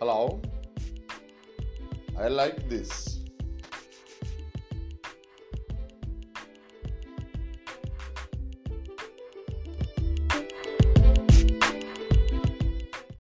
Hello. 0.00 0.40
I 2.18 2.28
like 2.28 2.70
this 2.70 3.19